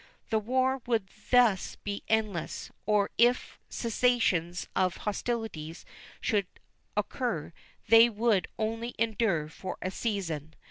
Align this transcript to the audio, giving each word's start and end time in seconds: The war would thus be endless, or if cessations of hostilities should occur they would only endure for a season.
The 0.31 0.39
war 0.39 0.81
would 0.87 1.09
thus 1.29 1.75
be 1.75 2.01
endless, 2.07 2.71
or 2.87 3.11
if 3.19 3.59
cessations 3.69 4.67
of 4.75 4.97
hostilities 5.05 5.85
should 6.19 6.47
occur 6.97 7.53
they 7.87 8.09
would 8.09 8.47
only 8.57 8.95
endure 8.97 9.47
for 9.47 9.77
a 9.79 9.91
season. 9.91 10.55